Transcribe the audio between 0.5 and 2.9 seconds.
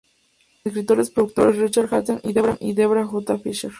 Como escritores productores Richard Hatem y